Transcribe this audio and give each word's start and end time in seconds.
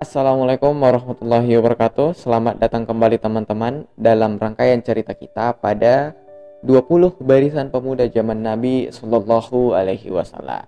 Assalamualaikum 0.00 0.72
warahmatullahi 0.80 1.60
wabarakatuh. 1.60 2.16
Selamat 2.16 2.56
datang 2.56 2.88
kembali 2.88 3.20
teman-teman 3.20 3.84
Dalam 4.00 4.40
rangkaian 4.40 4.80
cerita 4.80 5.12
kita 5.12 5.52
pada 5.60 6.16
20 6.64 7.20
barisan 7.20 7.68
pemuda 7.68 8.08
zaman 8.08 8.40
Nabi 8.40 8.88
Sallallahu 8.88 9.76
Alaihi 9.76 10.08
Wasallam. 10.08 10.64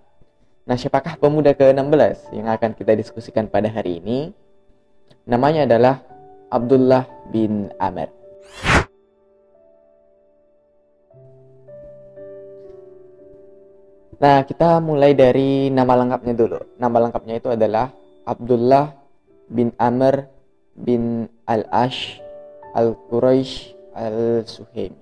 Nah 0.69 0.77
siapakah 0.77 1.17
pemuda 1.17 1.57
ke-16 1.57 2.37
yang 2.37 2.45
akan 2.53 2.77
kita 2.77 2.93
diskusikan 2.93 3.49
pada 3.49 3.73
hari 3.73 4.05
ini? 4.05 4.37
Namanya 5.25 5.65
adalah 5.65 6.05
Abdullah 6.53 7.09
bin 7.33 7.73
Amr 7.81 8.13
Nah, 14.21 14.45
kita 14.45 14.77
mulai 14.85 15.17
dari 15.17 15.73
nama 15.73 15.97
lengkapnya 15.99 16.37
dulu. 16.37 16.61
Nama 16.77 16.97
lengkapnya 17.09 17.41
itu 17.41 17.49
adalah 17.49 17.91
Abdullah 18.23 19.02
bin 19.53 19.77
Amr 19.77 20.27
bin 20.73 21.29
Al-Ash 21.45 22.19
Al-Quraish 22.73 23.77
Al-Suhaim. 23.93 24.97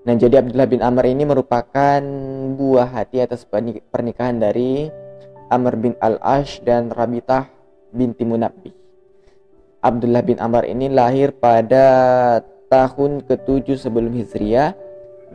Nah, 0.00 0.14
jadi 0.18 0.42
Abdullah 0.42 0.66
bin 0.66 0.82
Amr 0.82 1.06
ini 1.06 1.22
merupakan 1.22 2.02
buah 2.58 2.88
hati 2.90 3.22
atas 3.22 3.46
pernikahan 3.92 4.42
dari 4.42 4.90
Amr 5.52 5.78
bin 5.78 5.94
Al-Ash 6.02 6.58
dan 6.66 6.90
Rabitah 6.90 7.46
binti 7.94 8.26
Munabbi. 8.26 8.74
Abdullah 9.80 10.24
bin 10.26 10.36
Amr 10.42 10.66
ini 10.68 10.90
lahir 10.90 11.32
pada 11.32 11.86
tahun 12.68 13.24
ke-7 13.24 13.80
sebelum 13.80 14.12
Hijriah 14.12 14.76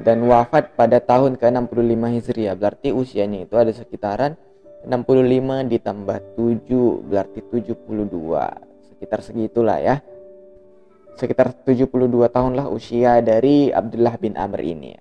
dan 0.02 0.28
wafat 0.28 0.76
pada 0.76 1.00
tahun 1.00 1.40
ke-65 1.40 2.04
Hijriah. 2.20 2.56
Berarti 2.60 2.90
usianya 2.92 3.48
itu 3.48 3.56
ada 3.56 3.72
sekitaran 3.72 4.36
65 4.86 5.74
ditambah 5.74 6.18
7 6.38 7.10
berarti 7.10 7.40
72. 7.42 8.94
Sekitar 8.94 9.20
segitulah 9.26 9.78
ya. 9.82 10.00
Sekitar 11.18 11.52
72 11.66 12.30
tahun 12.30 12.54
lah 12.54 12.70
usia 12.70 13.20
dari 13.26 13.74
Abdullah 13.74 14.16
bin 14.22 14.38
Amr 14.38 14.62
ini. 14.62 14.94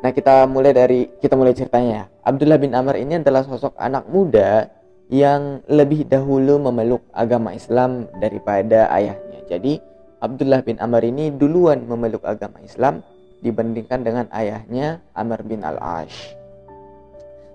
Nah, 0.00 0.10
kita 0.16 0.48
mulai 0.48 0.72
dari 0.72 1.12
kita 1.20 1.36
mulai 1.36 1.52
ceritanya. 1.52 2.08
Abdullah 2.24 2.56
bin 2.56 2.72
Amr 2.72 2.96
ini 2.96 3.20
adalah 3.20 3.44
sosok 3.44 3.76
anak 3.76 4.08
muda 4.08 4.72
yang 5.12 5.60
lebih 5.68 6.08
dahulu 6.08 6.56
memeluk 6.56 7.04
agama 7.12 7.52
Islam 7.52 8.08
daripada 8.16 8.88
ayahnya. 8.94 9.44
Jadi, 9.50 9.76
Abdullah 10.22 10.64
bin 10.64 10.80
Amr 10.80 11.04
ini 11.04 11.34
duluan 11.34 11.84
memeluk 11.84 12.24
agama 12.24 12.62
Islam 12.64 13.04
dibandingkan 13.44 14.00
dengan 14.06 14.26
ayahnya 14.32 15.04
Amr 15.12 15.44
bin 15.44 15.66
Al-Ash. 15.66 16.39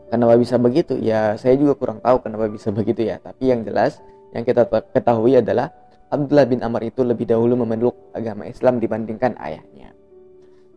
Kenapa 0.10 0.38
bisa 0.38 0.56
begitu? 0.62 0.96
Ya, 1.02 1.34
saya 1.36 1.58
juga 1.58 1.74
kurang 1.76 2.00
tahu 2.00 2.22
kenapa 2.22 2.46
bisa 2.50 2.70
begitu 2.78 3.06
ya. 3.06 3.18
Tapi 3.18 3.50
yang 3.50 3.66
jelas 3.66 4.00
yang 4.36 4.44
kita 4.44 4.68
ketahui 4.92 5.40
adalah 5.40 5.72
Abdullah 6.12 6.46
bin 6.46 6.62
Amr 6.62 6.92
itu 6.92 7.02
lebih 7.02 7.26
dahulu 7.26 7.58
memeluk 7.66 7.96
agama 8.14 8.46
Islam 8.46 8.78
dibandingkan 8.78 9.36
ayahnya. 9.42 9.96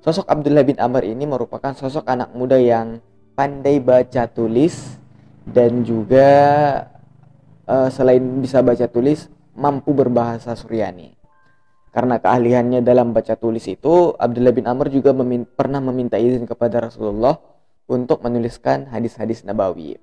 Sosok 0.00 0.30
Abdullah 0.30 0.64
bin 0.64 0.78
Amr 0.80 1.04
ini 1.04 1.26
merupakan 1.28 1.74
sosok 1.74 2.06
anak 2.08 2.32
muda 2.32 2.56
yang 2.56 3.02
pandai 3.34 3.82
baca 3.82 4.30
tulis 4.30 4.96
dan 5.44 5.84
juga 5.84 6.30
uh, 7.68 7.88
selain 7.92 8.22
bisa 8.40 8.64
baca 8.64 8.86
tulis 8.88 9.28
mampu 9.58 9.92
berbahasa 9.92 10.54
Suryani. 10.54 11.18
Karena 11.90 12.22
keahliannya 12.22 12.80
dalam 12.84 13.10
baca 13.10 13.34
tulis 13.34 13.66
itu, 13.66 14.14
Abdullah 14.14 14.54
bin 14.54 14.70
Amr 14.70 14.86
juga 14.92 15.10
memin 15.10 15.42
pernah 15.42 15.82
meminta 15.82 16.14
izin 16.14 16.46
kepada 16.46 16.78
Rasulullah 16.78 17.34
untuk 17.88 18.20
menuliskan 18.20 18.86
hadis-hadis 18.92 19.42
Nabawi. 19.42 19.96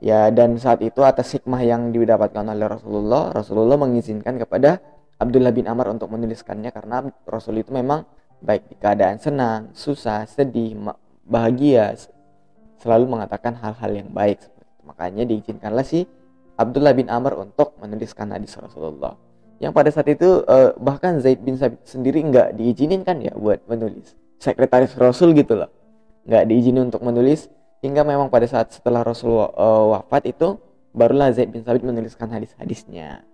Ya, 0.00 0.28
dan 0.32 0.56
saat 0.58 0.82
itu 0.82 1.04
atas 1.04 1.30
hikmah 1.36 1.60
yang 1.62 1.94
didapatkan 1.94 2.42
oleh 2.42 2.66
Rasulullah, 2.66 3.30
Rasulullah 3.30 3.78
mengizinkan 3.78 4.40
kepada 4.40 4.80
Abdullah 5.20 5.52
bin 5.52 5.68
Amr 5.68 5.92
untuk 5.92 6.08
menuliskannya 6.10 6.72
karena 6.72 7.04
Rasul 7.28 7.60
itu 7.60 7.70
memang 7.70 8.08
baik 8.40 8.72
di 8.72 8.76
keadaan 8.80 9.20
senang, 9.20 9.70
susah, 9.76 10.24
sedih, 10.24 10.74
bahagia, 11.28 11.94
selalu 12.80 13.12
mengatakan 13.12 13.54
hal-hal 13.60 13.92
yang 13.92 14.08
baik. 14.10 14.40
Makanya 14.82 15.28
diizinkanlah 15.28 15.84
si 15.84 16.08
Abdullah 16.56 16.96
bin 16.96 17.12
Amr 17.12 17.36
untuk 17.36 17.76
menuliskan 17.78 18.32
hadis 18.32 18.56
Rasulullah 18.56 19.16
yang 19.60 19.76
pada 19.76 19.92
saat 19.92 20.08
itu 20.08 20.40
uh, 20.48 20.72
bahkan 20.80 21.20
Zaid 21.20 21.44
bin 21.44 21.54
Sabit 21.60 21.84
sendiri 21.84 22.24
nggak 22.24 22.56
diizinin 22.56 23.04
kan 23.04 23.20
ya 23.20 23.36
buat 23.36 23.60
menulis 23.68 24.16
sekretaris 24.40 24.96
Rasul 24.96 25.36
gitu 25.36 25.52
loh 25.52 25.68
nggak 26.24 26.44
diizinin 26.48 26.88
untuk 26.92 27.00
menulis 27.04 27.48
hingga 27.80 28.04
memang 28.04 28.28
pada 28.28 28.44
saat 28.44 28.72
setelah 28.72 29.00
Rasul 29.00 29.40
uh, 29.40 29.84
wafat 29.96 30.28
itu 30.28 30.60
barulah 30.92 31.32
Zaid 31.32 31.52
bin 31.54 31.64
Sabit 31.64 31.86
menuliskan 31.86 32.28
hadis-hadisnya. 32.28 33.24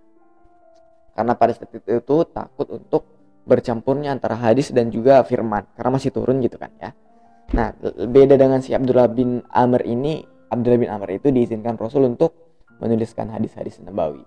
Karena 1.17 1.33
pada 1.33 1.51
saat 1.57 1.73
itu, 1.73 1.81
itu 1.89 2.15
takut 2.29 2.67
untuk 2.69 3.03
bercampurnya 3.47 4.13
antara 4.13 4.35
hadis 4.35 4.69
dan 4.75 4.91
juga 4.91 5.23
firman 5.23 5.65
karena 5.73 5.91
masih 5.95 6.11
turun 6.11 6.43
gitu 6.43 6.59
kan 6.59 6.71
ya. 6.77 6.91
Nah 7.55 7.71
beda 8.07 8.35
dengan 8.35 8.59
si 8.59 8.75
Abdullah 8.75 9.07
bin 9.07 9.39
Amr 9.47 9.87
ini 9.87 10.19
Abdullah 10.51 10.79
bin 10.79 10.91
Amr 10.91 11.15
itu 11.15 11.31
diizinkan 11.31 11.79
Rasul 11.79 12.11
untuk 12.11 12.35
menuliskan 12.83 13.31
hadis-hadis 13.31 13.79
Nabawi. 13.81 14.21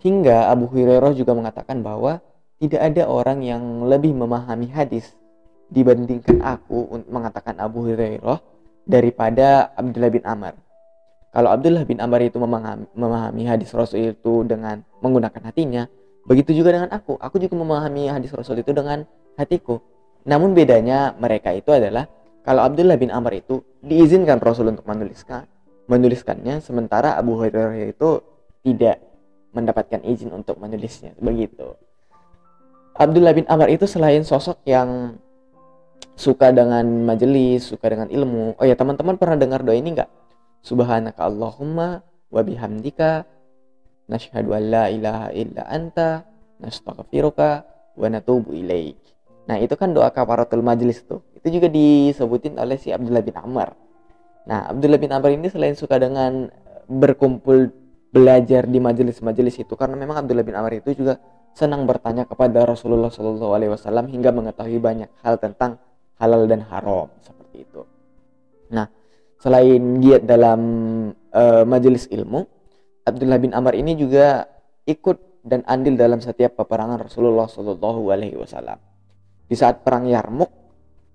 Hingga 0.00 0.52
Abu 0.52 0.68
Hurairah 0.68 1.12
juga 1.16 1.32
mengatakan 1.32 1.80
bahwa 1.80 2.20
tidak 2.60 2.80
ada 2.80 3.08
orang 3.08 3.44
yang 3.44 3.84
lebih 3.84 4.12
memahami 4.16 4.72
hadis 4.72 5.16
dibandingkan 5.72 6.40
aku 6.44 6.88
untuk 6.92 7.10
mengatakan 7.10 7.56
Abu 7.60 7.88
Hurairah 7.88 8.38
daripada 8.84 9.72
Abdullah 9.76 10.12
bin 10.12 10.24
Amr. 10.24 10.54
Kalau 11.34 11.50
Abdullah 11.50 11.82
bin 11.82 11.98
Amr 11.98 12.30
itu 12.30 12.38
memahami, 12.38 13.42
hadis 13.48 13.74
Rasul 13.74 14.14
itu 14.14 14.46
dengan 14.46 14.86
menggunakan 15.02 15.50
hatinya, 15.50 15.90
begitu 16.30 16.54
juga 16.54 16.78
dengan 16.78 16.94
aku. 16.94 17.18
Aku 17.18 17.42
juga 17.42 17.58
memahami 17.58 18.06
hadis 18.06 18.30
Rasul 18.30 18.62
itu 18.62 18.70
dengan 18.70 19.02
hatiku. 19.34 19.82
Namun 20.24 20.54
bedanya 20.54 21.12
mereka 21.18 21.50
itu 21.50 21.74
adalah 21.74 22.06
kalau 22.46 22.62
Abdullah 22.62 22.94
bin 23.00 23.10
Amr 23.10 23.40
itu 23.42 23.64
diizinkan 23.82 24.38
Rasul 24.38 24.70
untuk 24.70 24.86
menuliskan 24.86 25.48
menuliskannya 25.84 26.64
sementara 26.64 27.16
Abu 27.20 27.36
Hurairah 27.36 27.92
itu 27.92 28.24
tidak 28.64 29.00
mendapatkan 29.52 30.00
izin 30.00 30.32
untuk 30.32 30.56
menulisnya 30.56 31.12
begitu 31.20 31.76
Abdullah 32.96 33.34
bin 33.36 33.44
Amr 33.50 33.74
itu 33.74 33.84
selain 33.84 34.24
sosok 34.24 34.64
yang 34.64 35.18
suka 36.14 36.54
dengan 36.54 36.86
majelis 37.04 37.66
suka 37.66 37.90
dengan 37.90 38.08
ilmu. 38.10 38.58
Oh 38.58 38.66
ya 38.66 38.78
teman-teman 38.78 39.18
pernah 39.18 39.38
dengar 39.38 39.60
doa 39.66 39.74
ini 39.74 39.94
nggak? 39.94 40.10
Subhanaka 40.64 41.26
Allahumma 41.26 42.00
wa 42.30 42.40
bihamdika 42.40 43.26
nashhadu 44.08 44.54
an 44.56 44.62
la 44.70 44.84
ilaha 44.88 45.28
illa 45.34 45.62
anta 45.68 46.24
nastaghfiruka 46.62 47.66
wa 47.98 48.06
natubu 48.08 48.54
ilaik. 48.54 48.98
Nah 49.44 49.60
itu 49.60 49.76
kan 49.76 49.92
doa 49.92 50.08
kafaratul 50.08 50.64
majelis 50.64 51.04
tuh. 51.04 51.20
Itu 51.36 51.52
juga 51.52 51.68
disebutin 51.68 52.56
oleh 52.56 52.80
si 52.80 52.94
Abdullah 52.94 53.20
bin 53.20 53.36
Amr. 53.36 53.76
Nah 54.48 54.72
Abdullah 54.72 54.96
bin 54.96 55.12
Amr 55.12 55.36
ini 55.36 55.52
selain 55.52 55.76
suka 55.76 56.00
dengan 56.00 56.48
berkumpul 56.88 57.72
belajar 58.14 58.70
di 58.70 58.78
majelis-majelis 58.78 59.66
itu 59.66 59.74
karena 59.74 59.98
memang 59.98 60.22
Abdullah 60.24 60.46
bin 60.46 60.54
Amr 60.54 60.78
itu 60.78 60.94
juga 60.94 61.18
senang 61.54 61.86
bertanya 61.86 62.26
kepada 62.26 62.62
Rasulullah 62.62 63.10
Wasallam 63.10 64.06
hingga 64.10 64.30
mengetahui 64.30 64.78
banyak 64.78 65.10
hal 65.22 65.38
tentang 65.42 65.82
halal 66.20 66.46
dan 66.46 66.62
haram 66.66 67.10
seperti 67.22 67.66
itu. 67.66 67.82
Nah, 68.72 68.86
selain 69.38 70.00
giat 70.00 70.22
dalam 70.24 70.60
uh, 71.34 71.64
majelis 71.66 72.08
ilmu, 72.10 72.46
Abdullah 73.04 73.38
bin 73.38 73.52
Amr 73.52 73.76
ini 73.76 73.98
juga 73.98 74.48
ikut 74.88 75.44
dan 75.44 75.60
andil 75.68 76.00
dalam 76.00 76.24
setiap 76.24 76.56
peperangan 76.56 77.04
Rasulullah 77.04 77.44
Shallallahu 77.50 78.02
Alaihi 78.08 78.36
Wasallam. 78.40 78.80
Di 79.44 79.56
saat 79.58 79.84
perang 79.84 80.08
Yarmuk, 80.08 80.48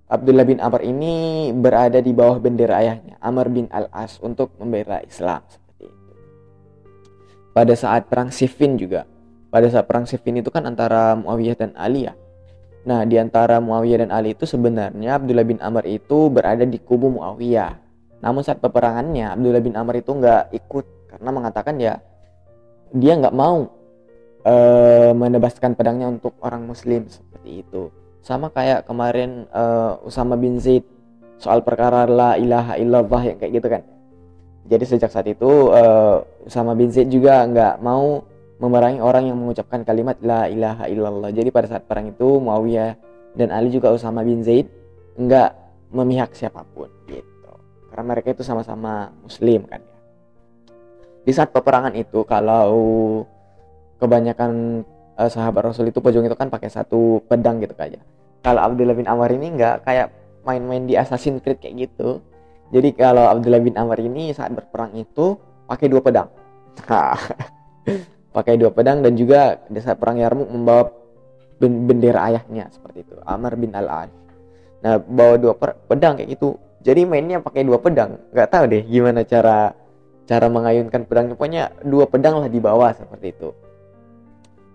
Abdullah 0.05 0.45
bin 0.45 0.61
Amr 0.61 0.85
ini 0.85 1.49
berada 1.53 1.97
di 1.97 2.13
bawah 2.13 2.37
bendera 2.37 2.81
ayahnya, 2.81 3.17
Amr 3.17 3.49
bin 3.49 3.65
Al 3.73 3.89
As, 3.89 4.21
untuk 4.21 4.53
membela 4.61 5.01
Islam 5.01 5.41
pada 7.59 7.73
saat 7.75 8.07
perang 8.07 8.31
Siffin 8.31 8.79
juga. 8.79 9.03
Pada 9.51 9.67
saat 9.67 9.83
perang 9.89 10.05
Siffin 10.07 10.39
itu 10.39 10.47
kan 10.53 10.63
antara 10.63 11.17
Muawiyah 11.19 11.57
dan 11.59 11.71
Ali 11.75 12.07
ya. 12.07 12.13
Nah, 12.87 13.03
di 13.03 13.19
antara 13.19 13.59
Muawiyah 13.59 14.07
dan 14.07 14.11
Ali 14.15 14.33
itu 14.33 14.47
sebenarnya 14.47 15.19
Abdullah 15.19 15.43
bin 15.43 15.59
Amr 15.59 15.83
itu 15.87 16.31
berada 16.31 16.63
di 16.63 16.79
kubu 16.79 17.11
Muawiyah. 17.11 17.75
Namun 18.23 18.43
saat 18.43 18.63
peperangannya 18.63 19.35
Abdullah 19.35 19.63
bin 19.63 19.75
Amr 19.75 19.99
itu 19.99 20.11
nggak 20.15 20.55
ikut 20.55 20.85
karena 21.11 21.29
mengatakan 21.31 21.75
ya 21.79 21.99
dia 22.95 23.13
nggak 23.19 23.35
mau 23.35 23.67
uh, 24.47 25.11
menebaskan 25.11 25.75
pedangnya 25.75 26.07
untuk 26.07 26.35
orang 26.39 26.63
Muslim 26.63 27.07
seperti 27.07 27.67
itu. 27.67 27.91
Sama 28.23 28.51
kayak 28.51 28.87
kemarin 28.87 29.47
uh, 29.51 29.99
Usama 30.03 30.39
bin 30.39 30.59
Zaid 30.59 30.83
soal 31.39 31.63
perkara 31.63 32.03
la 32.03 32.35
ilaha 32.35 32.75
illallah 32.75 33.21
yang 33.23 33.37
kayak 33.39 33.53
gitu 33.55 33.67
kan 33.71 33.83
jadi 34.69 34.83
sejak 34.85 35.09
saat 35.09 35.25
itu 35.25 35.73
uh, 35.73 36.21
sama 36.45 36.77
bin 36.77 36.93
Zaid 36.93 37.09
juga 37.09 37.41
nggak 37.47 37.81
mau 37.81 38.21
memerangi 38.59 38.99
orang 38.99 39.31
yang 39.31 39.39
mengucapkan 39.39 39.87
kalimat 39.87 40.19
la 40.19 40.51
ilaha 40.51 40.85
illallah. 40.91 41.31
Jadi 41.31 41.49
pada 41.49 41.71
saat 41.71 41.87
perang 41.87 42.11
itu 42.11 42.43
Muawiyah 42.43 42.91
dan 43.39 43.55
Ali 43.55 43.71
juga 43.71 43.95
Usama 43.95 44.21
bin 44.21 44.43
Zaid 44.43 44.67
nggak 45.15 45.51
memihak 45.95 46.35
siapa 46.35 46.67
pun 46.75 46.91
gitu. 47.07 47.53
Karena 47.89 48.03
mereka 48.03 48.35
itu 48.35 48.43
sama-sama 48.43 49.15
muslim 49.23 49.63
kan 49.65 49.79
ya. 49.79 49.97
Di 51.23 51.31
saat 51.31 51.55
peperangan 51.55 51.95
itu 51.95 52.23
kalau 52.27 53.23
kebanyakan 53.99 54.83
uh, 55.15 55.29
sahabat 55.31 55.71
Rasul 55.71 55.91
itu 55.91 56.03
pojong 56.03 56.27
itu 56.27 56.35
kan 56.35 56.51
pakai 56.51 56.67
satu 56.67 57.23
pedang 57.31 57.63
gitu 57.63 57.75
aja. 57.79 57.99
Kalau 58.43 58.59
Abdullah 58.63 58.95
bin 58.95 59.07
Amr 59.07 59.35
ini 59.35 59.55
nggak 59.55 59.87
kayak 59.87 60.07
main-main 60.43 60.87
di 60.87 60.95
Assassin's 60.99 61.39
Creed 61.43 61.59
kayak 61.63 61.87
gitu. 61.87 62.19
Jadi 62.75 62.91
kalau 62.95 63.27
Abdullah 63.27 63.63
bin 63.63 63.75
Amr 63.75 63.99
ini 64.03 64.35
saat 64.35 64.51
berperang 64.51 64.95
itu 64.99 65.39
pakai 65.67 65.87
dua 65.87 66.03
pedang. 66.03 66.27
pakai 68.29 68.57
dua 68.57 68.69
pedang 68.69 69.01
dan 69.01 69.13
juga 69.17 69.57
saat 69.79 69.97
perang 69.97 70.17
Yarmuk 70.21 70.49
membawa 70.49 70.91
bendera 71.59 72.29
ayahnya 72.31 72.71
seperti 72.71 73.03
itu. 73.03 73.15
Amr 73.25 73.59
bin 73.59 73.75
Al-Ash. 73.75 74.13
Nah, 74.79 74.95
bawa 75.01 75.35
dua 75.35 75.53
pedang 75.59 76.15
kayak 76.15 76.39
gitu. 76.39 76.55
Jadi 76.79 77.03
mainnya 77.03 77.43
pakai 77.43 77.67
dua 77.67 77.81
pedang. 77.83 78.15
Nggak 78.31 78.47
tahu 78.47 78.63
deh 78.71 78.83
gimana 78.87 79.27
cara 79.27 79.75
cara 80.23 80.47
mengayunkan 80.47 81.03
pedangnya. 81.03 81.33
Pokoknya 81.35 81.63
dua 81.83 82.05
pedang 82.07 82.39
lah 82.39 82.47
di 82.47 82.59
bawah 82.63 82.95
seperti 82.95 83.35
itu 83.35 83.51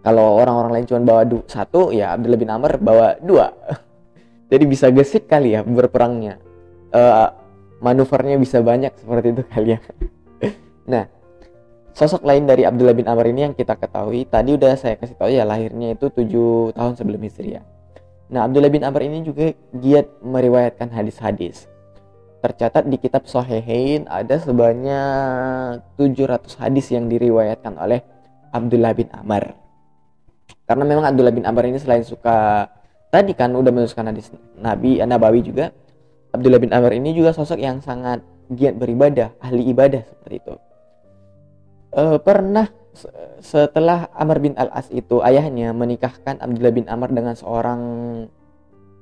kalau 0.04 0.36
orang-orang 0.36 0.70
lain 0.78 0.86
cuma 0.86 1.00
bawa 1.00 1.24
satu 1.48 1.88
ya 1.88 2.12
Abdullah 2.12 2.38
bin 2.38 2.52
Amr 2.52 2.76
bawa 2.76 3.16
dua 3.24 3.56
jadi 4.52 4.64
bisa 4.68 4.92
gesik 4.92 5.26
kali 5.26 5.56
ya 5.56 5.64
berperangnya 5.64 6.36
uh, 6.92 7.32
manuvernya 7.80 8.36
bisa 8.36 8.60
banyak 8.60 8.92
seperti 9.00 9.32
itu 9.32 9.42
kali 9.48 9.68
ya 9.74 9.80
nah 10.92 11.08
sosok 11.94 12.26
lain 12.26 12.44
dari 12.44 12.66
Abdullah 12.66 12.92
bin 12.92 13.06
Amr 13.06 13.30
ini 13.30 13.46
yang 13.46 13.54
kita 13.54 13.78
ketahui 13.78 14.26
tadi 14.26 14.58
udah 14.58 14.74
saya 14.74 14.98
kasih 14.98 15.14
tahu 15.14 15.30
ya 15.30 15.46
lahirnya 15.46 15.94
itu 15.94 16.10
tujuh 16.10 16.74
tahun 16.74 16.98
sebelum 16.98 17.22
Hijriah. 17.22 17.62
Nah 18.34 18.50
Abdullah 18.50 18.68
bin 18.68 18.82
Amr 18.82 19.06
ini 19.06 19.22
juga 19.22 19.54
giat 19.78 20.10
meriwayatkan 20.26 20.90
hadis-hadis. 20.90 21.70
Tercatat 22.42 22.84
di 22.90 22.98
kitab 22.98 23.24
Sahihain 23.30 24.04
ada 24.10 24.36
sebanyak 24.36 25.80
700 25.96 26.60
hadis 26.60 26.92
yang 26.92 27.06
diriwayatkan 27.06 27.78
oleh 27.78 28.02
Abdullah 28.50 28.92
bin 28.92 29.08
Amr. 29.14 29.54
Karena 30.66 30.84
memang 30.84 31.06
Abdullah 31.08 31.32
bin 31.32 31.46
Amr 31.46 31.70
ini 31.70 31.78
selain 31.78 32.02
suka 32.02 32.68
tadi 33.08 33.38
kan 33.38 33.54
udah 33.54 33.70
menuliskan 33.70 34.10
hadis 34.10 34.34
Nabi 34.58 34.98
Nabawi 34.98 35.46
juga 35.46 35.70
Abdullah 36.34 36.58
bin 36.58 36.74
Amr 36.74 36.98
ini 36.98 37.14
juga 37.14 37.30
sosok 37.30 37.62
yang 37.62 37.78
sangat 37.78 38.18
giat 38.50 38.74
beribadah 38.74 39.30
ahli 39.38 39.70
ibadah 39.70 40.02
seperti 40.02 40.42
itu 40.42 40.54
e, 41.94 42.18
pernah 42.18 42.66
setelah 43.42 44.06
Amr 44.14 44.38
bin 44.38 44.54
Al 44.54 44.70
As 44.70 44.86
itu 44.94 45.18
ayahnya 45.22 45.74
menikahkan 45.74 46.38
Abdullah 46.38 46.74
bin 46.74 46.86
Amr 46.86 47.10
dengan 47.10 47.34
seorang 47.34 47.82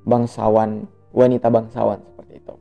bangsawan 0.08 0.88
wanita 1.12 1.52
bangsawan 1.52 2.00
seperti 2.00 2.40
itu 2.40 2.54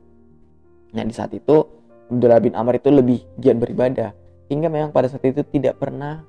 nah 0.92 1.04
di 1.04 1.14
saat 1.16 1.32
itu 1.32 1.64
Abdullah 2.12 2.40
bin 2.44 2.52
Amr 2.52 2.76
itu 2.76 2.92
lebih 2.92 3.24
giat 3.40 3.56
beribadah 3.56 4.12
hingga 4.52 4.68
memang 4.68 4.92
pada 4.92 5.08
saat 5.08 5.24
itu 5.24 5.40
tidak 5.48 5.80
pernah 5.80 6.20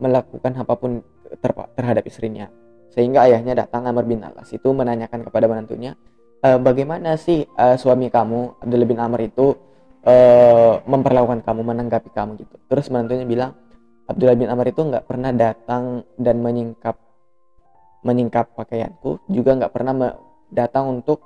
melakukan 0.00 0.52
apa 0.56 0.74
pun 0.76 1.04
ter 1.40 1.52
terhadap 1.76 2.04
istrinya. 2.08 2.48
Sehingga 2.92 3.28
ayahnya 3.28 3.52
datang 3.52 3.84
Amr 3.84 4.08
bin 4.08 4.24
Alas 4.24 4.48
itu 4.56 4.72
menanyakan 4.72 5.26
kepada 5.28 5.44
menantunya, 5.44 5.92
e, 6.40 6.48
bagaimana 6.56 7.20
sih 7.20 7.44
e, 7.44 7.64
suami 7.76 8.08
kamu 8.08 8.64
Abdullah 8.64 8.88
bin 8.88 9.00
Amr 9.00 9.28
itu 9.28 9.52
e, 10.06 10.14
memperlakukan 10.86 11.42
kamu, 11.42 11.60
menanggapi 11.66 12.14
kamu 12.14 12.38
gitu. 12.38 12.54
Terus 12.70 12.86
menantunya 12.94 13.26
bilang, 13.26 13.58
Abdullah 14.06 14.38
bin 14.38 14.46
Amr 14.46 14.70
itu 14.70 14.86
nggak 14.86 15.04
pernah 15.04 15.34
datang 15.34 16.06
dan 16.14 16.38
menyingkap 16.38 16.94
menyingkap 18.06 18.54
pakaianku, 18.54 19.26
juga 19.26 19.58
nggak 19.58 19.72
pernah 19.74 20.14
datang 20.54 21.02
untuk 21.02 21.18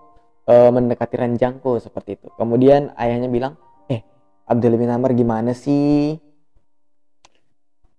e, 0.48 0.54
mendekati 0.72 1.20
ranjangku 1.20 1.76
seperti 1.76 2.16
itu. 2.16 2.32
Kemudian 2.40 2.96
ayahnya 2.96 3.28
bilang, 3.28 3.60
eh 3.92 4.00
Abdullah 4.48 4.80
bin 4.80 4.88
Amr 4.88 5.12
gimana 5.12 5.52
sih? 5.52 6.16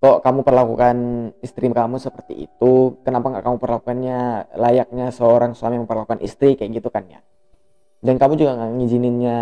kok 0.02 0.26
kamu 0.26 0.42
perlakukan 0.42 0.98
istri 1.46 1.70
kamu 1.70 2.02
seperti 2.02 2.50
itu 2.50 2.98
kenapa 3.06 3.38
nggak 3.38 3.46
kamu 3.46 3.58
perlakukannya 3.62 4.20
layaknya 4.58 5.14
seorang 5.14 5.54
suami 5.54 5.78
memperlakukan 5.78 6.26
istri 6.26 6.58
kayak 6.58 6.82
gitu 6.82 6.90
kan 6.90 7.06
ya 7.06 7.22
dan 8.02 8.18
kamu 8.18 8.34
juga 8.38 8.52
nggak 8.58 8.72
ngizininnya 8.82 9.38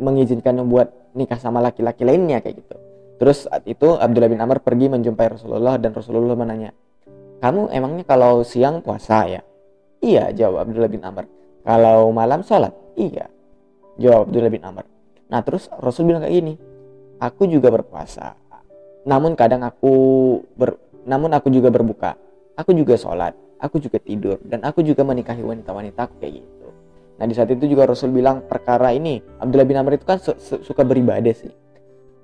mengizinkan 0.00 0.60
buat 0.66 0.88
nikah 1.12 1.36
sama 1.36 1.60
laki-laki 1.60 2.02
lainnya 2.04 2.40
kayak 2.40 2.64
gitu 2.64 2.76
terus 3.20 3.44
saat 3.44 3.62
itu 3.68 3.96
Abdullah 4.00 4.32
bin 4.32 4.40
Amr 4.40 4.64
pergi 4.64 4.88
menjumpai 4.88 5.36
Rasulullah 5.36 5.76
dan 5.76 5.92
Rasulullah 5.92 6.36
menanya 6.36 6.72
kamu 7.44 7.72
emangnya 7.72 8.04
kalau 8.08 8.40
siang 8.42 8.80
puasa 8.80 9.28
ya 9.28 9.42
iya 10.00 10.32
jawab 10.32 10.68
Abdullah 10.68 10.90
bin 10.90 11.04
Amr 11.04 11.28
kalau 11.62 12.08
malam 12.10 12.40
sholat 12.40 12.72
iya 12.96 13.28
jawab 14.00 14.32
Abdullah 14.32 14.52
bin 14.52 14.64
Amr 14.64 14.84
nah 15.28 15.44
terus 15.44 15.68
Rasul 15.78 16.08
bilang 16.08 16.24
kayak 16.24 16.34
gini 16.34 16.54
aku 17.20 17.44
juga 17.44 17.68
berpuasa 17.68 18.40
namun 19.04 19.32
kadang 19.32 19.64
aku 19.64 19.92
ber, 20.56 20.76
namun 21.08 21.32
aku 21.32 21.48
juga 21.48 21.72
berbuka. 21.72 22.16
Aku 22.58 22.76
juga 22.76 23.00
sholat, 23.00 23.32
aku 23.56 23.80
juga 23.80 23.96
tidur, 23.96 24.36
dan 24.44 24.60
aku 24.60 24.84
juga 24.84 25.00
menikahi 25.00 25.40
wanita-wanita 25.40 26.04
aku 26.04 26.14
kayak 26.20 26.44
gitu. 26.44 26.59
Nah 27.20 27.24
di 27.28 27.34
saat 27.36 27.52
itu 27.52 27.68
juga 27.68 27.84
Rasul 27.84 28.16
bilang 28.16 28.48
perkara 28.48 28.96
ini 28.96 29.20
Abdullah 29.20 29.68
bin 29.68 29.76
Amr 29.76 30.00
itu 30.00 30.08
kan 30.08 30.16
su 30.16 30.32
su 30.40 30.64
suka 30.64 30.82
beribadah 30.82 31.34
sih. 31.36 31.52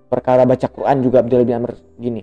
Perkara 0.08 0.48
baca 0.48 0.66
Quran 0.72 1.04
juga 1.04 1.20
Abdullah 1.20 1.44
bin 1.44 1.56
Amr 1.60 1.76
gini. 2.00 2.22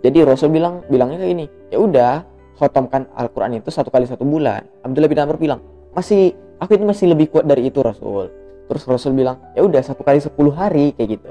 Jadi 0.00 0.18
Rasul 0.24 0.52
bilang 0.52 0.84
bilangnya 0.88 1.20
kayak 1.20 1.32
gini, 1.32 1.46
ya 1.72 1.80
udah 1.80 2.14
khotomkan 2.60 3.08
Al-Quran 3.16 3.60
itu 3.60 3.72
satu 3.72 3.88
kali 3.88 4.04
satu 4.04 4.24
bulan. 4.24 4.64
Abdullah 4.84 5.10
bin 5.12 5.20
Amr 5.20 5.36
bilang 5.36 5.60
masih 5.92 6.32
aku 6.60 6.80
itu 6.80 6.84
masih 6.84 7.06
lebih 7.12 7.28
kuat 7.28 7.44
dari 7.44 7.68
itu 7.68 7.84
Rasul. 7.84 8.32
Terus 8.64 8.82
Rasul 8.88 9.12
bilang 9.12 9.36
ya 9.52 9.60
udah 9.60 9.84
satu 9.84 10.00
kali 10.00 10.24
sepuluh 10.24 10.56
hari 10.56 10.96
kayak 10.96 11.20
gitu 11.20 11.30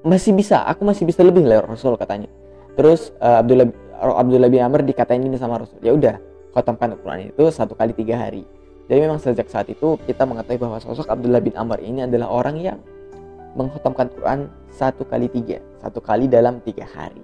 masih 0.00 0.32
bisa 0.32 0.64
aku 0.64 0.84
masih 0.84 1.04
bisa 1.04 1.20
lebih 1.20 1.44
lah 1.44 1.60
Rasul 1.64 1.96
katanya 2.00 2.28
terus 2.76 3.12
uh, 3.20 3.44
Abdullah 3.44 3.68
Abdullah 4.00 4.48
bin 4.48 4.64
Amr 4.64 4.80
dikatain 4.80 5.20
ini 5.20 5.36
sama 5.36 5.60
Rasul 5.60 5.76
ya 5.84 5.92
udah 5.92 6.16
khotamkan 6.56 6.96
Al-Quran 6.96 7.36
itu 7.36 7.42
satu 7.52 7.76
kali 7.76 7.92
tiga 7.92 8.16
hari 8.16 8.48
jadi 8.90 9.06
memang 9.06 9.22
sejak 9.22 9.46
saat 9.46 9.70
itu 9.70 9.94
kita 10.02 10.26
mengetahui 10.26 10.58
bahwa 10.58 10.82
sosok 10.82 11.06
Abdullah 11.06 11.38
bin 11.38 11.54
Amr 11.54 11.78
ini 11.78 12.10
adalah 12.10 12.26
orang 12.26 12.58
yang 12.58 12.82
menghotamkan 13.54 14.10
Quran 14.10 14.50
satu 14.66 15.06
kali 15.06 15.30
tiga 15.30 15.62
satu 15.78 16.02
kali 16.02 16.26
dalam 16.26 16.58
tiga 16.66 16.82
hari. 16.90 17.22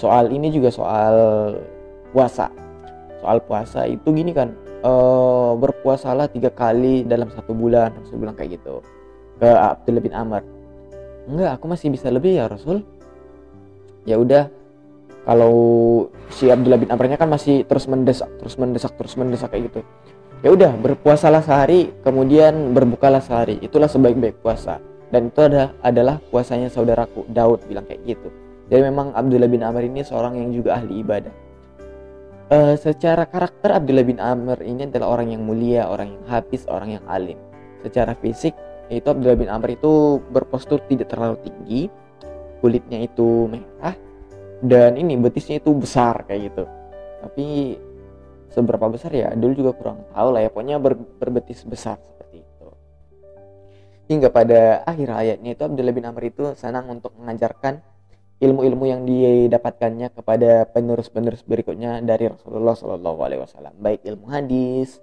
Soal 0.00 0.32
ini 0.32 0.48
juga 0.48 0.72
soal 0.72 1.14
puasa. 2.16 2.48
Soal 3.20 3.44
puasa 3.44 3.84
itu 3.84 4.08
gini 4.16 4.32
kan 4.32 4.56
uh, 4.80 5.52
berpuasalah 5.60 6.32
tiga 6.32 6.48
kali 6.48 7.04
dalam 7.04 7.28
satu 7.28 7.52
bulan 7.52 7.92
Rasul 8.00 8.24
bilang 8.24 8.32
kayak 8.32 8.56
gitu 8.56 8.80
ke 9.36 9.52
Abdullah 9.52 10.00
bin 10.00 10.16
Amr. 10.16 10.40
Enggak 11.28 11.60
aku 11.60 11.68
masih 11.68 11.92
bisa 11.92 12.08
lebih 12.08 12.40
ya 12.40 12.48
Rasul. 12.48 12.80
Ya 14.08 14.16
udah 14.16 14.48
kalau 15.30 15.54
si 16.34 16.50
Abdullah 16.50 16.82
bin 16.82 16.90
Amrnya 16.90 17.14
kan 17.14 17.30
masih 17.30 17.62
terus 17.62 17.86
mendesak 17.86 18.26
terus 18.42 18.58
mendesak 18.58 18.98
terus 18.98 19.14
mendesak 19.14 19.54
kayak 19.54 19.70
gitu. 19.70 19.86
Ya 20.42 20.50
udah 20.50 20.74
berpuasalah 20.74 21.46
sehari 21.46 21.94
kemudian 22.02 22.74
berbukalah 22.74 23.22
sehari. 23.22 23.62
Itulah 23.62 23.86
sebaik-baik 23.86 24.42
puasa. 24.42 24.82
Dan 25.06 25.30
itu 25.30 25.38
ada 25.46 25.70
adalah 25.86 26.18
puasanya 26.34 26.66
saudaraku 26.66 27.30
Daud 27.30 27.62
bilang 27.70 27.86
kayak 27.86 28.02
gitu. 28.10 28.26
Jadi 28.74 28.82
memang 28.90 29.14
Abdullah 29.14 29.46
bin 29.46 29.62
Amr 29.62 29.86
ini 29.86 30.02
seorang 30.02 30.34
yang 30.34 30.50
juga 30.50 30.82
ahli 30.82 30.98
ibadah. 30.98 31.34
Uh, 32.50 32.74
secara 32.74 33.22
karakter 33.30 33.70
Abdullah 33.70 34.02
bin 34.02 34.18
Amr 34.18 34.58
ini 34.66 34.90
adalah 34.90 35.14
orang 35.14 35.30
yang 35.30 35.46
mulia 35.46 35.86
orang 35.86 36.10
yang 36.10 36.24
habis 36.26 36.66
orang 36.66 36.98
yang 36.98 37.04
alim. 37.06 37.38
Secara 37.86 38.18
fisik 38.18 38.58
yaitu 38.90 39.06
Abdullah 39.06 39.38
bin 39.38 39.46
Amr 39.46 39.78
itu 39.78 40.18
berpostur 40.34 40.82
tidak 40.90 41.14
terlalu 41.14 41.38
tinggi. 41.46 41.86
Kulitnya 42.58 43.06
itu 43.06 43.46
merah 43.46 44.09
dan 44.60 44.96
ini 45.00 45.16
betisnya 45.16 45.60
itu 45.60 45.72
besar 45.72 46.24
kayak 46.28 46.52
gitu. 46.52 46.64
Tapi 47.20 47.76
seberapa 48.52 48.86
besar 48.90 49.12
ya 49.12 49.32
dulu 49.32 49.52
juga 49.56 49.72
kurang 49.76 49.98
tahu 50.12 50.28
lah 50.32 50.40
ya. 50.44 50.48
Pokoknya 50.52 50.76
ber, 50.76 50.96
berbetis 50.96 51.64
besar 51.64 52.00
seperti 52.00 52.44
itu. 52.44 52.68
Hingga 54.08 54.28
pada 54.32 54.84
akhir 54.84 55.08
ayatnya 55.12 55.50
itu 55.56 55.62
Abdullah 55.64 55.94
bin 55.94 56.04
Amr 56.04 56.22
itu 56.28 56.52
senang 56.56 56.88
untuk 56.92 57.16
mengajarkan 57.16 57.80
ilmu-ilmu 58.40 58.84
yang 58.88 59.04
didapatkannya 59.04 60.16
kepada 60.16 60.64
penerus-penerus 60.72 61.44
berikutnya 61.44 62.00
dari 62.00 62.32
Rasulullah 62.32 62.72
Shallallahu 62.72 63.20
Alaihi 63.20 63.40
Wasallam. 63.44 63.76
Baik 63.76 64.00
ilmu 64.08 64.32
hadis 64.32 64.96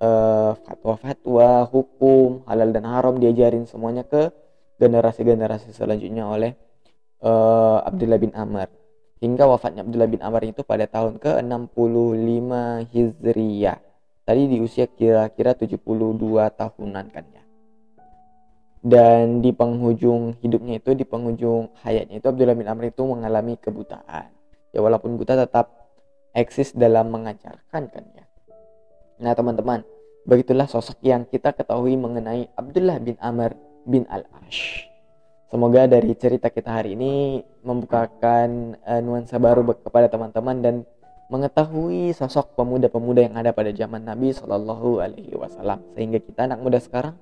eh, 0.00 0.52
fatwa-fatwa, 0.64 1.68
hukum, 1.68 2.48
halal 2.48 2.72
dan 2.72 2.88
haram 2.88 3.20
diajarin 3.20 3.68
semuanya 3.68 4.04
ke 4.08 4.32
generasi-generasi 4.80 5.76
selanjutnya 5.76 6.24
oleh 6.24 6.56
uh, 7.20 7.84
Abdullah 7.84 8.16
bin 8.16 8.32
Amr. 8.32 8.79
Hingga 9.20 9.44
wafatnya 9.44 9.84
Abdullah 9.84 10.08
bin 10.08 10.24
Amr 10.24 10.48
itu 10.48 10.64
pada 10.64 10.88
tahun 10.88 11.20
ke-65 11.20 12.50
Hijriyah. 12.88 13.78
Tadi 14.24 14.42
di 14.48 14.56
usia 14.64 14.88
kira-kira 14.88 15.52
72 15.52 15.76
tahunan 16.56 17.06
kan 17.12 17.24
ya. 17.28 17.42
Dan 18.80 19.44
di 19.44 19.52
penghujung 19.52 20.40
hidupnya 20.40 20.80
itu, 20.80 20.96
di 20.96 21.04
penghujung 21.04 21.68
hayatnya 21.84 22.16
itu 22.16 22.26
Abdullah 22.32 22.56
bin 22.56 22.64
Amr 22.64 22.88
itu 22.88 23.04
mengalami 23.04 23.60
kebutaan. 23.60 24.32
Ya 24.72 24.80
walaupun 24.80 25.20
buta 25.20 25.36
tetap 25.36 25.68
eksis 26.32 26.72
dalam 26.72 27.10
mengajarkan 27.10 27.90
kan 27.90 28.04
ya 28.14 28.24
Nah 29.20 29.36
teman-teman, 29.36 29.84
begitulah 30.24 30.64
sosok 30.64 30.96
yang 31.04 31.28
kita 31.28 31.52
ketahui 31.52 31.92
mengenai 31.92 32.48
Abdullah 32.56 32.96
bin 33.04 33.20
Amr 33.20 33.52
bin 33.84 34.08
Al-Ash. 34.08 34.89
Semoga 35.50 35.90
dari 35.90 36.14
cerita 36.14 36.46
kita 36.46 36.70
hari 36.70 36.94
ini 36.94 37.42
membukakan 37.66 38.78
uh, 38.86 39.02
nuansa 39.02 39.34
baru 39.42 39.66
kepada 39.66 40.06
teman-teman 40.06 40.62
dan 40.62 40.74
mengetahui 41.26 42.14
sosok 42.14 42.54
pemuda-pemuda 42.54 43.26
yang 43.26 43.34
ada 43.34 43.50
pada 43.50 43.74
zaman 43.74 44.06
Nabi 44.06 44.30
Shallallahu 44.30 45.02
Alaihi 45.02 45.34
Wasallam. 45.34 45.82
Sehingga 45.98 46.22
kita 46.22 46.46
anak 46.46 46.62
muda 46.62 46.78
sekarang 46.78 47.18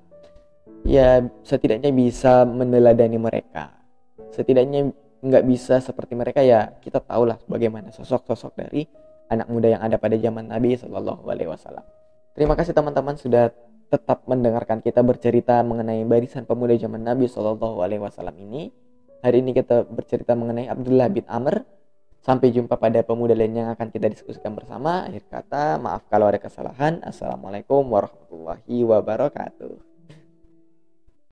ya 0.85 1.25
setidaknya 1.41 1.89
bisa 1.89 2.45
meneladani 2.45 3.17
mereka. 3.17 3.73
Setidaknya 4.29 4.93
nggak 5.25 5.43
bisa 5.49 5.81
seperti 5.81 6.13
mereka 6.13 6.45
ya 6.45 6.69
kita 6.85 7.01
tahulah 7.01 7.41
bagaimana 7.49 7.89
sosok-sosok 7.89 8.53
dari 8.53 8.85
anak 9.33 9.49
muda 9.49 9.73
yang 9.73 9.81
ada 9.81 9.97
pada 9.97 10.13
zaman 10.21 10.53
Nabi 10.53 10.77
Shallallahu 10.77 11.25
Alaihi 11.25 11.49
Wasallam. 11.49 11.85
Terima 12.37 12.53
kasih 12.53 12.77
teman-teman 12.77 13.17
sudah 13.17 13.49
tetap 13.89 14.23
mendengarkan 14.29 14.85
kita 14.85 15.01
bercerita 15.01 15.59
mengenai 15.65 16.05
barisan 16.05 16.45
pemuda 16.45 16.77
zaman 16.77 17.01
Nabi 17.01 17.25
Shallallahu 17.25 17.81
Alaihi 17.81 18.01
Wasallam 18.01 18.37
ini. 18.37 18.69
Hari 19.19 19.43
ini 19.43 19.51
kita 19.51 19.83
bercerita 19.89 20.37
mengenai 20.37 20.69
Abdullah 20.69 21.09
bin 21.09 21.25
Amr. 21.25 21.65
Sampai 22.19 22.53
jumpa 22.53 22.77
pada 22.77 23.01
pemuda 23.01 23.33
lain 23.33 23.57
yang 23.57 23.69
akan 23.73 23.89
kita 23.89 24.11
diskusikan 24.11 24.53
bersama. 24.53 25.07
Akhir 25.09 25.25
kata, 25.25 25.81
maaf 25.81 26.05
kalau 26.11 26.29
ada 26.29 26.37
kesalahan. 26.37 27.01
Assalamualaikum 27.01 27.81
warahmatullahi 27.89 28.85
wabarakatuh. 28.85 29.88